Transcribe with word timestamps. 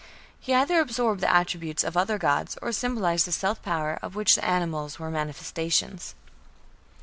He 0.39 0.51
either 0.55 0.79
absorbed 0.79 1.21
the 1.21 1.31
attributes 1.31 1.83
of 1.83 1.95
other 1.95 2.17
gods, 2.17 2.57
or 2.59 2.71
symbolized 2.71 3.27
the 3.27 3.31
"Self 3.31 3.61
Power" 3.61 3.99
of 4.01 4.15
which 4.15 4.33
the 4.33 4.43
animals 4.43 4.97
were 4.97 5.11
manifestations. 5.11 6.15